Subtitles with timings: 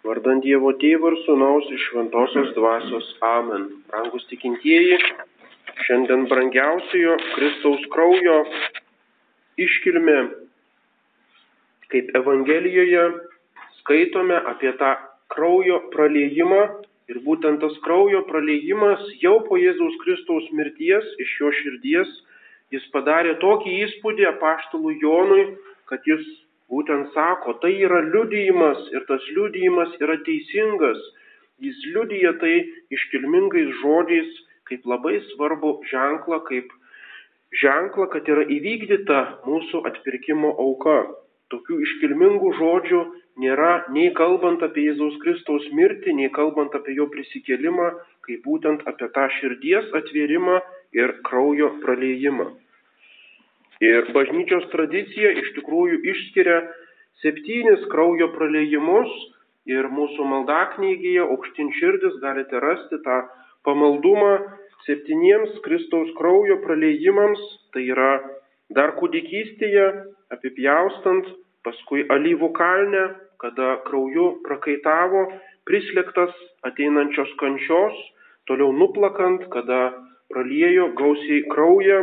[0.00, 3.08] Vardant Dievo Tėvo ir Sūnaus iš Šventosios Dvasios.
[3.20, 3.66] Amen.
[3.92, 4.96] Rangus tikintieji,
[5.84, 8.38] šiandien brangiausiojo Kristaus kraujo
[9.60, 10.16] iškilme,
[11.92, 13.04] kaip Evangelijoje
[13.82, 14.94] skaitome apie tą
[15.34, 16.62] kraujo praleimą
[17.12, 22.20] ir būtent tas kraujo praleimas jau po Jėzaus Kristaus mirties iš jo širdies
[22.72, 25.44] jis padarė tokį įspūdį apaštalų Jonui,
[25.90, 26.24] kad jis
[26.70, 31.00] būtent sako, tai yra liudijimas ir tas liudijimas yra teisingas.
[31.60, 32.54] Jis liudija tai
[32.96, 34.30] iškilmingais žodžiais
[34.70, 36.70] kaip labai svarbu ženklą, kaip
[37.62, 41.00] ženklą, kad yra įvykdyta mūsų atpirkimo auka.
[41.50, 43.00] Tokių iškilmingų žodžių
[43.42, 47.90] nėra nei kalbant apie Jėzaus Kristaus mirtį, nei kalbant apie jo prisikėlimą,
[48.26, 50.60] kaip būtent apie tą širdies atvėrimą
[50.94, 52.52] ir kraujo praleimą.
[53.80, 56.58] Ir bažnyčios tradicija iš tikrųjų išskiria
[57.22, 59.12] septynis kraujo praleidimus
[59.68, 63.22] ir mūsų maldaknygėje aukštin širdis galite rasti tą
[63.64, 64.34] pamaldumą
[64.86, 67.40] septyniems Kristaus kraujo praleidimams,
[67.72, 68.12] tai yra
[68.76, 69.86] dar kūdikystėje
[70.36, 71.26] apipjaustant,
[71.64, 73.04] paskui alyvų kalne,
[73.40, 75.26] kada krauju prakaitavo,
[75.68, 76.32] prislėgtas
[76.68, 77.96] ateinančios kančios,
[78.48, 79.80] toliau nuplakant, kada
[80.32, 82.00] praliejo gausiai kraują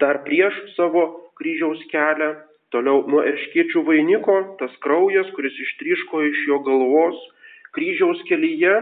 [0.00, 1.04] dar prieš savo
[1.38, 2.34] kryžiaus kelią,
[2.74, 7.18] toliau nuo erškiečių vainiko, tas kraujas, kuris ištryško iš jo galvos,
[7.76, 8.74] kryžiaus kelyje,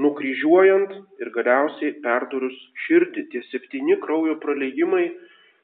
[0.00, 3.28] nukryžiuojant ir galiausiai perdurus širdį.
[3.30, 5.06] Tie septyni kraujo praleidimai,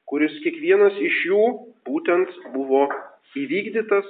[0.07, 1.43] kuris kiekvienas iš jų
[1.87, 2.87] būtent buvo
[3.41, 4.07] įvykdytas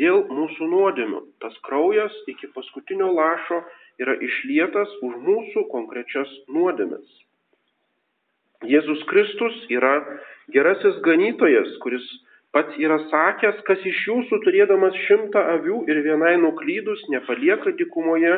[0.00, 1.22] dėl mūsų nuodėmių.
[1.42, 3.62] Tas kraujas iki paskutinio lašo
[4.00, 7.27] yra išlietas už mūsų konkrečias nuodėmes.
[8.66, 10.00] Jėzus Kristus yra
[10.50, 12.06] gerasis ganytojas, kuris
[12.50, 18.34] pats yra sakęs, kas iš jūsų turėdamas šimtą avių ir vienai nuklydus nepalieka dikumoje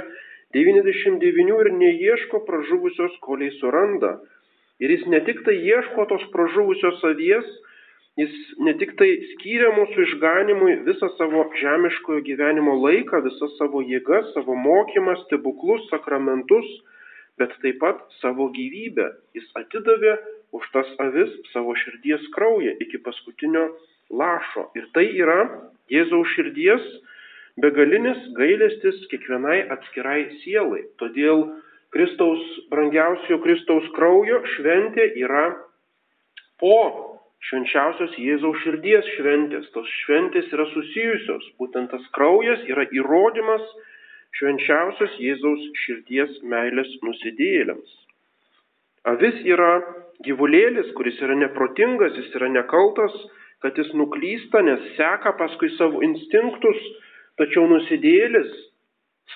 [0.53, 4.19] 99 ir neieško pražuvusios, koliai suranda.
[4.81, 7.49] Ir jis ne tik tai ieško tos pražuvusios avies,
[8.21, 8.37] jis
[8.67, 14.57] ne tik tai skyrė mūsų išganimui visą savo žemiškojo gyvenimo laiką, visą savo jėgas, savo
[14.69, 16.69] mokymą, stebuklus, sakramentus,
[17.41, 19.09] bet taip pat savo gyvybę.
[19.37, 20.17] Jis atidavė
[20.57, 23.67] už tas avis savo širdies kraują iki paskutinio
[24.11, 24.69] lašo.
[24.79, 25.41] Ir tai yra
[25.91, 26.85] Jėzaus širdies
[27.61, 30.85] begalinis gailestis kiekvienai atskirai sielai.
[31.03, 31.47] Todėl
[31.95, 35.49] Kristaus, brangiausio Kristaus kraujo šventė yra
[36.63, 36.77] po
[37.49, 39.71] švenčiausios Jėzaus širdies šventės.
[39.75, 41.47] Tos šventės yra susijusios.
[41.59, 43.65] Būtent tas kraujas yra įrodymas,
[44.39, 47.99] švenčiausios Jėzaus širdies meilės nusidėjėliams.
[49.11, 49.73] Avis yra
[50.27, 53.15] gyvulėlis, kuris yra neprotingas, jis yra nekaltas,
[53.65, 56.83] kad jis nuklysta, nes seka paskui savo instinktus,
[57.41, 58.51] tačiau nusidėjėlis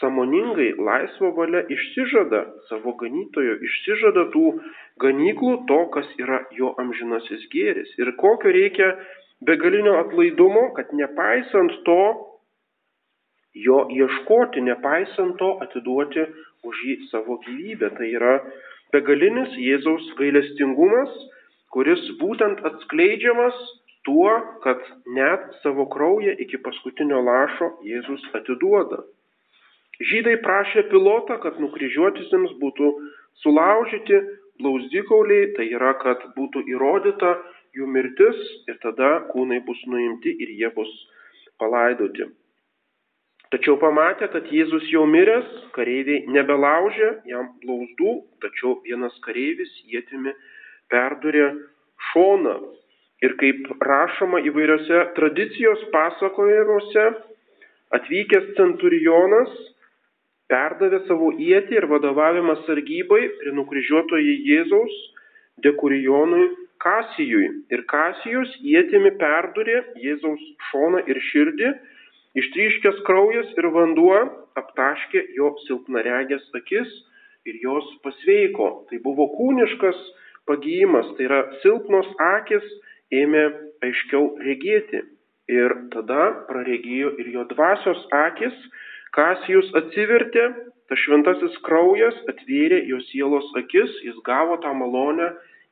[0.00, 4.47] samoningai laisvo valia išsižada savo ganytojo, išsižada tų
[5.05, 7.93] ganyklų to, kas yra jo amžinasis gėris.
[8.00, 8.94] Ir kokio reikia
[9.47, 12.00] begalinio atlaidumo, kad nepaisant to,
[13.54, 16.26] jo ieškoti, nepaisant to atiduoti
[16.66, 17.91] už jį savo gyvybę.
[17.98, 18.34] Tai yra
[18.94, 21.15] begalinis Jėzaus gailestingumas,
[21.75, 23.56] kuris būtent atskleidžiamas
[24.04, 24.31] tuo,
[24.66, 24.81] kad
[25.16, 29.03] net savo kraują iki paskutinio lašo Jėzus atiduoda.
[30.10, 32.91] Žydai prašė pilotą, kad nukryžiuotisiems būtų
[33.43, 34.19] sulaužyti
[34.62, 37.37] blauzdikauliai, tai yra, kad būtų įrodyta
[37.78, 40.91] jų mirtis ir tada kūnai bus nuimti ir jie bus
[41.62, 42.26] palaidoti.
[43.54, 50.32] Tačiau pamatė, kad Jėzus jau miręs, kareiviai nebelaužė jam blauzdų, tačiau vienas kareivis jėtimi
[50.91, 51.53] perdurė
[52.09, 52.56] šoną.
[53.22, 57.06] Ir kaip rašoma įvairiose tradicijos pasakojimuose,
[57.94, 59.54] atvykęs centurionas
[60.50, 65.00] perdavė savo ietį ir vadovavimą sargybai prie nukryžiuotojo Jėzaus
[65.62, 66.50] dekurijonui
[66.82, 67.53] Kasijui.
[67.70, 71.76] Ir Kasijus ietimi perdurė Jėzaus šoną ir širdį
[72.34, 74.17] Ištryškęs kraujas ir vanduo
[74.58, 76.91] aptaškė jo silpnaregės akis
[77.47, 78.70] ir jos pasveiko.
[78.91, 80.00] Tai buvo kūniškas
[80.50, 82.64] pagyjimas, tai yra silpnos akis
[83.14, 83.44] ėmė
[83.87, 85.05] aiškiau regėti.
[85.53, 88.55] Ir tada praregėjo ir jo dvasios akis,
[89.14, 90.49] Kasijus atsivertė,
[90.91, 95.29] tas šventasis kraujas atvėrė jo sielos akis, jis gavo tą malonę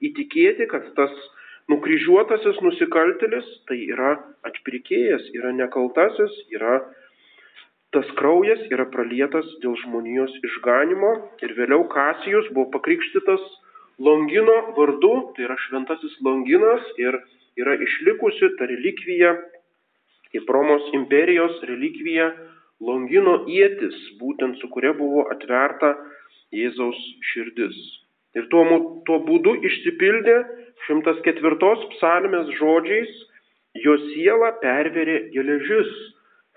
[0.06, 1.16] įtikėti, kad tas
[1.70, 4.16] Nukryžiuotasis nusikaltelis tai yra
[4.48, 6.80] atpirkėjas, yra nekaltasis, yra
[7.94, 11.12] tas kraujas yra pralietas dėl žmonijos išganimo
[11.44, 13.44] ir vėliau Kasijus buvo pakrikštytas
[14.02, 17.20] Longino vardu, tai yra šventasis Longinas ir
[17.60, 19.34] yra išlikusi ta relikvija,
[20.32, 22.32] kaip Romos imperijos relikvija
[22.82, 25.92] Longino ėtis, būtent su kuria buvo atverta
[26.50, 26.98] Jėzaus
[27.30, 27.76] širdis.
[28.38, 28.64] Ir tuo,
[29.06, 30.38] tuo būdu išsipildė
[30.86, 33.12] 104 psalmės žodžiais,
[33.84, 35.92] jo siela perverė geležis.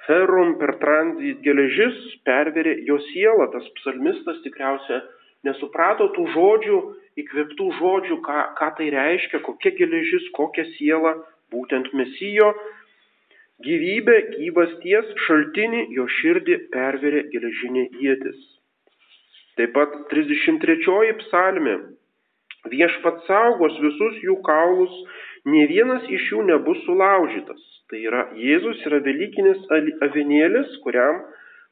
[0.05, 1.95] Ferum per tranzit geležis
[2.27, 3.49] perverė jo sielą.
[3.53, 5.01] Tas psalmistas tikriausiai
[5.47, 6.79] nesuprato tų žodžių,
[7.21, 11.15] įkvėptų žodžių, ką, ką tai reiškia, kokia geležis, kokia siela,
[11.53, 12.51] būtent mesijo
[13.65, 18.39] gyvybė, gyvasties šaltinį jo širdį perverė geležinė jėtis.
[19.55, 21.75] Taip pat 33 psalmė.
[22.71, 24.93] Viešpat saugos visus jų kaulus,
[25.47, 27.61] ne vienas iš jų nebus sulaužytas.
[27.89, 29.61] Tai yra Jėzus yra Velykinis
[30.07, 31.21] avinėlis, kuriam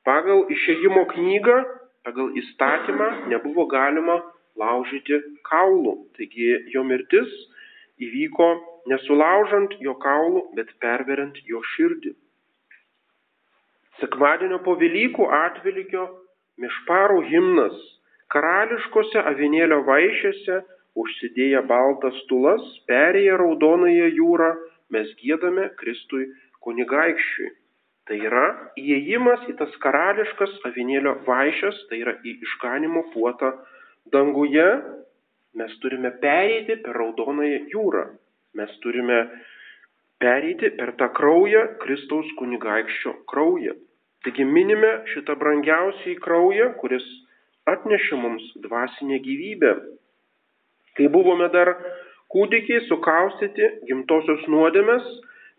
[0.05, 1.57] pagal išėjimo knygą,
[2.05, 4.19] pagal įstatymą nebuvo galima
[4.59, 5.19] laužyti
[5.49, 5.97] kaulų.
[6.15, 7.31] Taigi jo mirtis
[7.99, 8.49] įvyko
[8.91, 12.13] nesulaužant jo kaulų, bet perveriant jo širdį.
[13.99, 16.07] Sekmadienio po Velykų atvilgio
[16.61, 17.79] mišparų himnas
[18.33, 20.61] karališkose avinėlio vaišėse
[21.03, 24.53] užsidėję baltas tulas perėję raudonąją jūrą
[24.93, 26.27] mes gėdame Kristui
[26.65, 27.51] kunigaikščiui.
[28.07, 28.47] Tai yra
[28.79, 33.53] įėjimas į tas karališkas avinėlio vaišes, tai yra į išganimo puotą
[34.11, 34.67] danguje.
[35.59, 38.03] Mes turime pereiti per raudonąją jūrą.
[38.59, 39.21] Mes turime
[40.19, 43.77] pereiti per tą kraują, Kristaus kunigaikščio kraują.
[44.23, 47.03] Taigi minime šitą brangiausiai kraują, kuris
[47.67, 49.73] atnešė mums dvasinę gyvybę.
[50.95, 51.73] Kai buvome dar
[52.31, 55.03] kūdikiai sukaustyti gimtosios nuodėmės,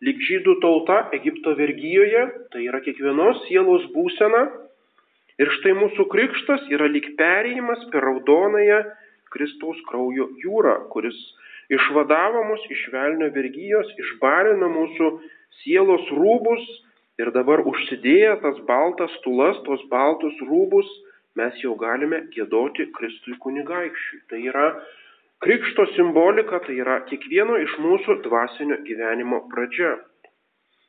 [0.05, 4.45] lyg žydų tauta Egipto vergyjoje, tai yra kiekvienos sielos būsena.
[5.43, 8.81] Ir štai mūsų krikštas yra lyg perėjimas per raudonąją
[9.35, 11.17] Kristaus kraujo jūrą, kuris
[11.75, 15.11] išvadavo mus iš velnio vergyjos, išbarino mūsų
[15.61, 16.65] sielos rūbus
[17.23, 20.89] Ir dabar užsidėję tas baltas tulas, tos baltus rūbus,
[21.39, 24.19] mes jau galime gėdoti Kristui kunigaikščiui.
[24.31, 24.65] Tai yra
[25.45, 29.93] krikšto simbolika, tai yra kiekvieno iš mūsų dvasinio gyvenimo pradžia.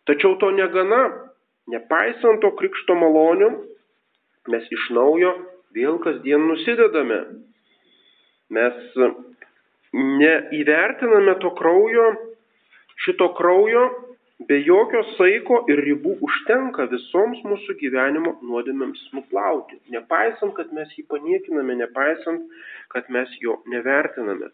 [0.10, 1.04] Tačiau to negana,
[1.70, 3.52] nepaisant to krikšto malonių,
[4.50, 5.34] mes iš naujo
[5.78, 7.22] vėl kasdien nusidedame.
[8.54, 8.98] Mes
[9.94, 12.10] neįvertiname to kraujo,
[13.06, 13.86] šito kraujo
[14.44, 21.06] Be jokio saiko ir ribų užtenka visoms mūsų gyvenimo nuodėmėms nuplauti, nepaisant, kad mes jį
[21.08, 22.44] paniekiname, nepaisant,
[22.92, 24.52] kad mes jo nevertiname.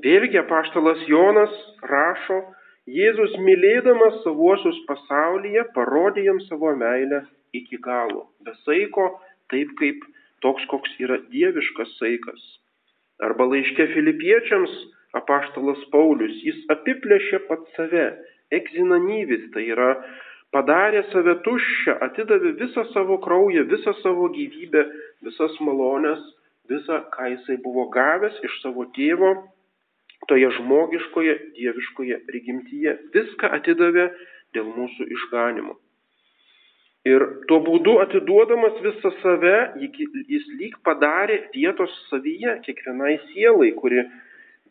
[0.00, 1.52] Vėlgi apaštalas Jonas
[1.84, 2.40] rašo,
[2.86, 7.24] Jėzus mylėdamas savuosius pasaulyje parodė jiems savo meilę
[7.58, 9.08] iki galo, be saiko,
[9.50, 10.04] taip kaip
[10.44, 12.44] toks, koks yra dieviškas saikas.
[13.26, 14.72] Arba laiške filipiečiams
[15.18, 18.06] apaštalas Paulius, jis apiplėšė pat save
[18.54, 19.90] egzinanyvis, tai yra
[20.54, 24.84] padarė save tuščią, atidavė visą savo kraują, visą savo gyvybę,
[25.26, 26.22] visas malonės,
[26.70, 29.34] visą, ką jisai buvo gavęs iš savo tėvo,
[30.30, 32.96] toje žmogiškoje, dieviškoje prigimtyje.
[33.14, 34.08] Viską atidavė
[34.56, 35.76] dėl mūsų išganimo.
[37.06, 44.02] Ir tuo būdu atiduodamas visą save, jis lyg padarė vietos savyje kiekvienai sielai, kuri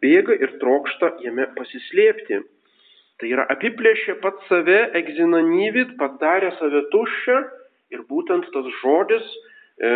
[0.04, 2.42] bėga ir trokšta jame pasislėpti.
[3.22, 7.38] Tai yra apiplėšė pat save, egzinanyvit, padarė save tuščią
[7.96, 9.30] ir būtent tas žodis
[9.80, 9.92] e,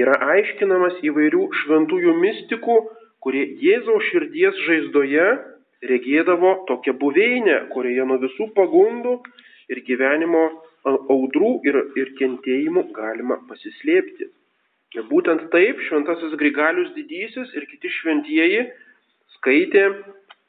[0.00, 2.78] yra aiškinamas įvairių šventųjų mistikų,
[3.20, 5.26] kurie Jėzaus širdies žaizdoje
[5.90, 9.18] regėdavo tokią buveinę, kurioje nuo visų pagundų
[9.72, 10.46] ir gyvenimo
[10.86, 14.30] audrų ir, ir kentėjimų galima pasislėpti.
[14.96, 18.62] Ir būtent taip šventasis Grigalius didysis ir kiti šventieji
[19.36, 19.88] skaitė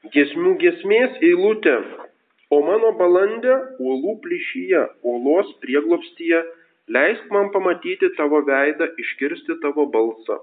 [0.05, 1.73] Gesmių gesmės eilutė.
[2.53, 6.43] O mano balandė uolų plyšyje, uolos prieglopstyje,
[6.93, 10.37] leisk man pamatyti tavo veidą, iškirsti tavo balsą.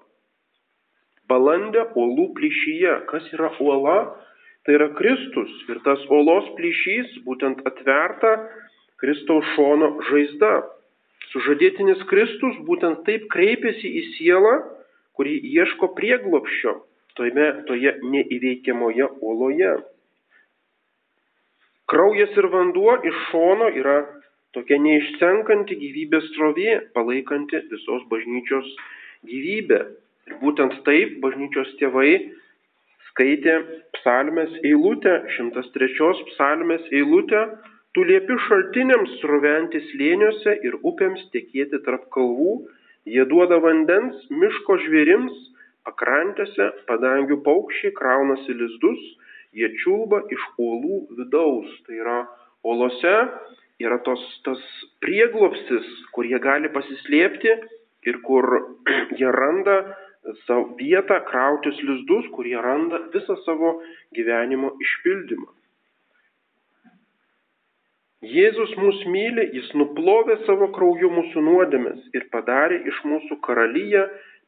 [1.30, 2.96] Balandė uolų plyšyje.
[3.08, 3.96] Kas yra uola?
[4.66, 5.54] Tai yra Kristus.
[5.70, 8.34] Ir tas uolos plyšys būtent atverta
[9.00, 10.54] Kristaus šono žaizda.
[11.30, 14.58] Sužadėtinis Kristus būtent taip kreipiasi į sielą,
[15.14, 16.75] kuri ieško prieglopščio,
[17.18, 19.73] toje, toje neįveikiamoje uoloje.
[21.90, 23.99] Kraujas ir vanduo iš šono yra
[24.56, 28.71] tokia neišsenkanti gyvybės srovė, palaikanti visos bažnyčios
[29.28, 29.80] gyvybę.
[30.30, 32.14] Ir būtent taip bažnyčios tėvai
[33.11, 33.59] skaitė
[33.99, 37.42] psalmės eilutę, 103 psalmės eilutę,
[37.94, 42.54] tu liepi šaltiniams sroventi slėniuose ir upėms tekėti tarp kalvų,
[43.06, 45.37] jie duoda vandens miško žvėrims,
[45.85, 49.03] Pakrantėse padangių paukščiai kraunasi lizdus,
[49.53, 51.75] jie čiulba iš uolų vidaus.
[51.87, 52.19] Tai yra
[52.64, 53.17] uolose
[53.83, 54.62] yra tos, tas
[55.03, 57.53] prieglopstis, kur jie gali pasislėpti
[58.09, 58.47] ir kur
[59.19, 59.81] jie randa
[60.47, 63.76] savo vietą krautis lizdus, kur jie randa visą savo
[64.17, 65.50] gyvenimo išpildymą.
[68.25, 74.07] Jėzus mus myli, jis nuplovė savo krauju mūsų nuodėmės ir padarė iš mūsų karalyje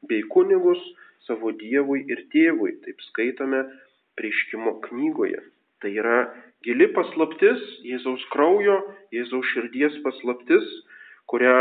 [0.08, 0.80] bei kunigus
[1.26, 2.76] savo Dievui ir Tėvui.
[2.86, 3.64] Taip skaitome
[4.18, 5.42] prieškimo knygoje.
[5.82, 6.18] Tai yra
[6.64, 8.78] gili paslaptis, Jėzaus kraujo,
[9.14, 10.66] Jėzaus širdies paslaptis,
[11.30, 11.56] kurią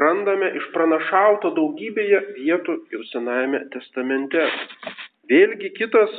[0.00, 4.46] randame išpranašauta daugybėje vietų jau Senajame testamente.
[5.30, 6.14] Vėlgi kitas,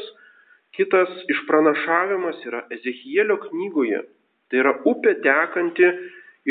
[0.77, 4.03] kitas išpranašavimas yra Ezechielio knygoje.
[4.51, 5.87] Tai yra upė tekanti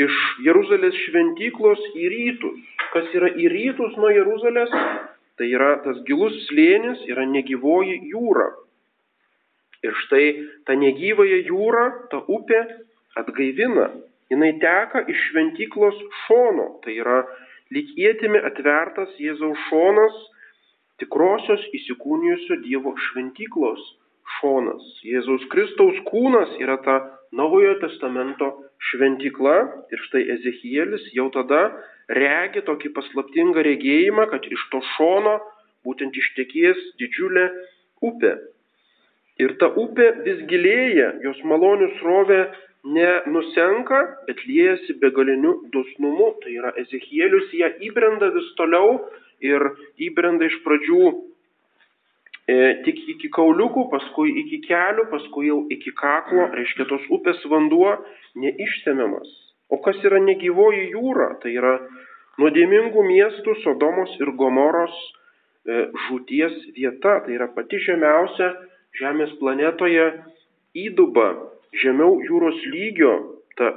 [0.01, 2.61] iš Jeruzalės šventyklos į rytus.
[2.91, 4.73] Kas yra į rytus nuo Jeruzalės?
[5.39, 8.49] Tai yra tas gilus slėnis, yra negyvoji jūra.
[9.81, 10.25] Ir štai
[10.67, 12.59] ta negyvąją jūra, ta upė
[13.17, 13.89] atgaivina.
[14.31, 16.67] Jis teka iš šventyklos šono.
[16.83, 17.23] Tai yra
[17.73, 20.19] lyg įtimi atvertas Jėzaus šonas,
[21.01, 23.81] tikrosios įsikūnijusio Dievo šventyklos
[24.37, 24.85] šonas.
[25.03, 26.99] Jėzaus Kristaus kūnas yra ta
[27.35, 28.51] Naujojo testamento
[28.89, 29.57] šventykla
[29.93, 31.67] ir štai Ezekielis jau tada
[32.09, 35.37] regi tokį paslaptingą regėjimą, kad iš to šono
[35.85, 37.45] būtent ištekės didžiulė
[38.01, 38.35] upė.
[39.41, 42.41] Ir ta upė vis gilėja, jos malonių srovė
[42.83, 46.33] nenusenka, bet liejasi begaliniu dosnumu.
[46.43, 48.99] Tai yra Ezekielius ją įbrenda vis toliau
[49.41, 49.65] ir
[50.01, 51.11] įbrenda iš pradžių
[52.85, 57.93] tik iki kauliukų, paskui iki kelių, paskui jau iki kaklo, reiškia tos upės vanduo
[58.41, 59.29] neištemiamas.
[59.71, 61.35] O kas yra negyvoji jūra?
[61.43, 61.77] Tai yra
[62.41, 67.21] nuodėmingų miestų Sodomos ir Gomoros e, žūties vieta.
[67.23, 68.51] Tai yra pati žemiausia
[68.99, 70.09] Žemės planetoje
[70.75, 71.29] įduba
[71.71, 73.13] žemiau jūros lygio,
[73.55, 73.71] ta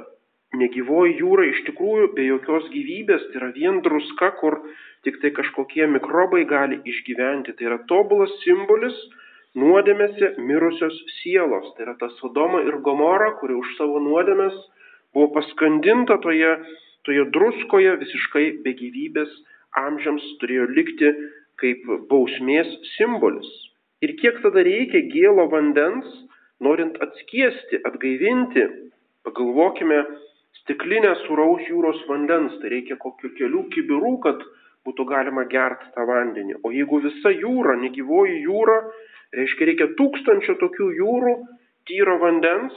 [0.59, 4.59] negyvoji jūra iš tikrųjų be jokios gyvybės, tai yra vien druska, kur
[5.07, 7.55] tik tai kažkokie mikrobai gali išgyventi.
[7.57, 8.95] Tai yra tobulas simbolis
[9.59, 11.71] nuodėmėse mirusios sielos.
[11.75, 14.55] Tai yra ta Sodoma ir Gomora, kuri už savo nuodėmės
[15.15, 16.51] buvo paskandinta toje,
[17.07, 19.31] toje druskoje visiškai be gyvybės
[19.79, 21.11] amžiams turėjo likti
[21.61, 23.47] kaip bausmės simbolis.
[24.03, 26.07] Ir kiek tada reikia gėlo vandens,
[26.63, 28.65] norint atskiesti, atgaivinti,
[29.25, 30.01] pagalvokime,
[30.65, 34.41] stiklinę suraus jūros vandens, tai reikia kokių kelių kibirų, kad
[34.85, 36.59] būtų galima gerti tą vandenį.
[36.65, 38.79] O jeigu visa jūra, negyvoji jūra,
[39.37, 41.35] reiškia reikia tūkstančio tokių jūrų,
[41.85, 42.73] tyro vandens,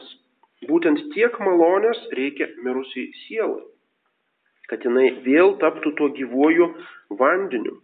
[0.68, 3.64] būtent tiek malonės reikia mirusiai sielai,
[4.68, 6.72] kad jinai vėl taptų tuo gyvuoju
[7.16, 7.78] vandeniu.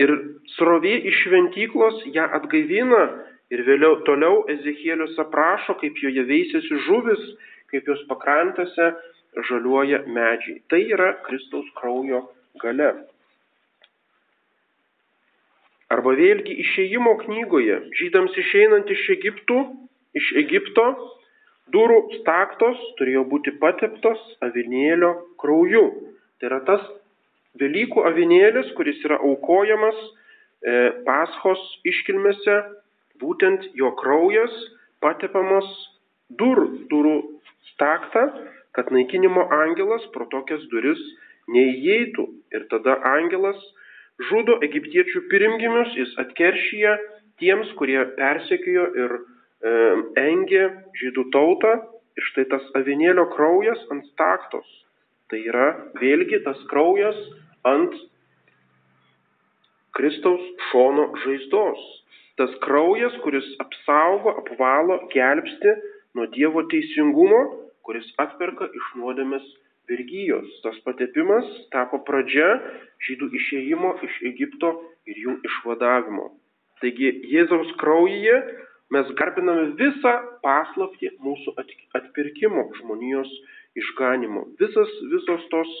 [0.00, 0.14] Ir
[0.56, 3.02] srovė iš šventyklos ją atgaivina
[3.52, 7.20] ir vėliau toliau Ezechielius aprašo, kaip joje veisėsi žuvis,
[7.70, 8.90] kaip jos pakrantėse
[9.48, 10.60] žaliuoja medžiai.
[10.70, 12.24] Tai yra Kristaus kraujo
[12.62, 12.90] gale.
[15.90, 19.58] Arba vėlgi išėjimo knygoje, žydams išeinant iš, Egiptų,
[20.14, 20.86] iš Egipto,
[21.74, 25.84] durų staktos turėjo būti pateptos avinėlio krauju.
[26.38, 26.84] Tai yra tas
[27.58, 30.74] Velykų avinėlis, kuris yra aukojamas e,
[31.06, 32.58] paschos iškilmėse,
[33.18, 34.54] būtent jo kraujas
[35.02, 35.66] patepamas
[36.38, 36.62] dur,
[36.92, 37.16] durų
[37.72, 38.26] staktą,
[38.76, 41.00] kad naikinimo angelas pro tokias duris
[41.50, 42.26] neįeitų.
[42.54, 43.58] Ir tada angelas
[44.30, 46.96] žudo egiptiečių pirimgimius, jis atkeršyje
[47.40, 49.22] tiems, kurie persekiojo ir e,
[50.26, 50.66] engė
[51.00, 51.74] žydų tautą.
[52.18, 54.68] Ir štai tas avinėlio kraujas ant staktos.
[55.30, 55.68] Tai yra
[56.00, 57.18] vėlgi tas kraujas
[57.70, 57.94] ant
[59.96, 61.80] Kristaus šono žaizdos.
[62.40, 65.74] Tas kraujas, kuris apsaugo, apvalo, gelbsti
[66.16, 67.40] nuo Dievo teisingumo,
[67.90, 69.46] kuris atperka iš nuodėmės
[69.90, 70.46] vergyjos.
[70.62, 72.46] Tas patepimas tapo pradžia
[73.02, 74.70] žydų išėjimo iš Egipto
[75.10, 76.28] ir jų išvadavimo.
[76.78, 78.36] Taigi Jėzaus kraujyje
[78.94, 80.12] mes garbiname visą
[80.44, 81.56] paslapti mūsų
[81.98, 83.32] atpirkimo žmonijos
[83.82, 84.44] išganimo.
[84.62, 85.72] Visas, visos tos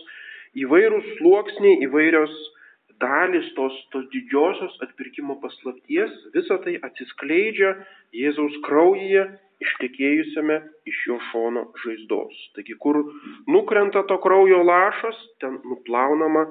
[0.58, 2.34] įvairūs sluoksniai, įvairios
[2.98, 7.76] dalis tos, tos didžiosios atpirkimo paslapties, visa tai atsiskleidžia
[8.18, 9.28] Jėzaus kraujyje
[9.60, 10.56] ištekėjusiame
[10.88, 12.36] iš jo šono žaizdos.
[12.56, 13.02] Taigi, kur
[13.48, 16.46] nukrenta to kraujo lašas, ten nuplaunama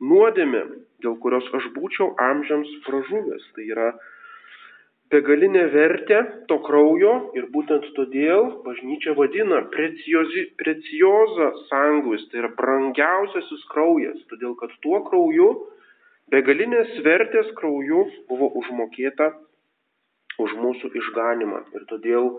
[0.00, 0.62] nuodėmė,
[1.04, 3.46] dėl kurios aš būčiau amžiams pražuvęs.
[3.56, 3.88] Tai yra
[5.10, 14.20] begalinę vertę to kraujo ir būtent todėl bažnyčia vadina precioza sanguis, tai yra brangiausiasis kraujas,
[14.32, 15.50] todėl kad tuo krauju,
[16.30, 19.32] begalinės vertės krauju buvo užmokėta
[20.46, 21.62] už mūsų išganimą.
[21.76, 22.32] Ir todėl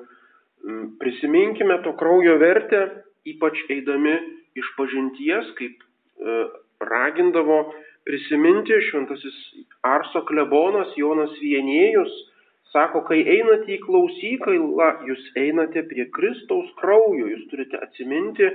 [0.63, 2.81] Mm, prisiminkime to kraujo vertę,
[3.25, 4.13] ypač eidami
[4.57, 6.35] iš pažinties, kaip e,
[6.85, 7.57] ragindavo
[8.05, 9.39] prisiminti šventasis
[9.81, 12.13] Arso klebonas Jonas Vienėjus,
[12.73, 18.53] sako, kai einate į klausykailą, jūs einate prie Kristaus kraujo, jūs turite atsiminti,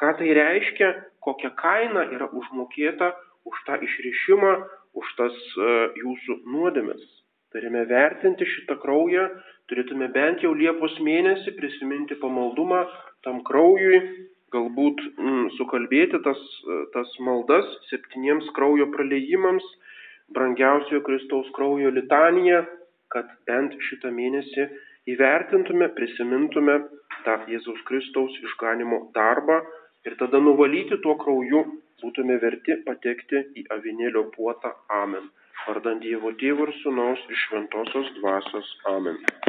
[0.00, 0.90] ką tai reiškia,
[1.22, 3.14] kokia kaina yra užmokėta
[3.46, 4.56] už tą išrišimą,
[4.98, 7.23] už tas e, jūsų nuodėmes.
[7.54, 9.28] Turime vertinti šitą kraują
[9.70, 12.84] turėtume bent jau Liepos mėnesį prisiminti pamaldumą
[13.24, 14.00] tam kraujui,
[14.54, 16.40] galbūt mm, sukalbėti tas,
[16.94, 19.64] tas maldas septyniems kraujo praleidimams,
[20.36, 22.64] brangiausiojo Kristaus kraujo litaniją,
[23.14, 24.68] kad bent šitą mėnesį
[25.14, 26.76] įvertintume, prisimintume
[27.24, 29.62] tą Jėzaus Kristaus išganimo darbą
[30.04, 31.64] ir tada nuvalyti tuo krauju
[32.04, 34.74] būtume verti patekti į avinėlio puotą.
[34.92, 35.30] Amen.
[35.62, 38.74] Vardant Dievo Tėvų ir Sūnaus iš Šventosios Dvasios.
[38.90, 39.20] Amen.